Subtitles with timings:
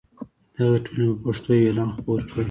[0.55, 2.37] دغې ټولنې په پښتو یو اعلان خپور کړ.